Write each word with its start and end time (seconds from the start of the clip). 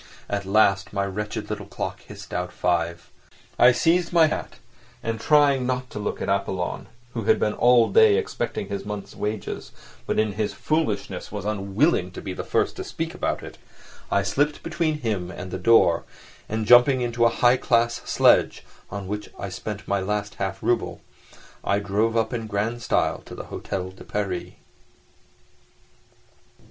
At 0.27 0.47
last 0.47 0.93
my 0.93 1.05
wretched 1.05 1.51
little 1.51 1.67
clock 1.67 1.99
hissed 2.01 2.33
out 2.33 2.51
five. 2.51 3.11
I 3.59 3.71
seized 3.71 4.11
my 4.11 4.25
hat 4.25 4.55
and, 5.03 5.21
trying 5.21 5.67
not 5.67 5.91
to 5.91 5.99
look 5.99 6.19
at 6.23 6.27
Apollon, 6.27 6.87
who 7.13 7.25
had 7.25 7.39
been 7.39 7.53
all 7.53 7.87
day 7.91 8.17
expecting 8.17 8.67
his 8.69 8.83
month's 8.83 9.15
wages, 9.15 9.71
but 10.07 10.17
in 10.17 10.31
his 10.31 10.55
foolishness 10.55 11.31
was 11.31 11.45
unwilling 11.45 12.09
to 12.13 12.21
be 12.23 12.33
the 12.33 12.43
first 12.43 12.75
to 12.77 12.83
speak 12.83 13.13
about 13.13 13.43
it, 13.43 13.59
I 14.09 14.23
slipped 14.23 14.63
between 14.63 15.01
him 15.01 15.29
and 15.29 15.51
the 15.51 15.59
door 15.59 16.03
and, 16.49 16.65
jumping 16.65 17.01
into 17.01 17.23
a 17.25 17.29
high 17.29 17.57
class 17.57 18.01
sledge, 18.03 18.63
on 18.89 19.07
which 19.07 19.29
I 19.37 19.49
spent 19.49 19.87
my 19.87 19.99
last 19.99 20.33
half 20.41 20.63
rouble, 20.63 21.01
I 21.63 21.77
drove 21.77 22.17
up 22.17 22.33
in 22.33 22.47
grand 22.47 22.81
style 22.81 23.19
to 23.25 23.35
the 23.35 23.43
Hôtel 23.53 23.95
de 23.95 24.03
Paris. 24.03 24.53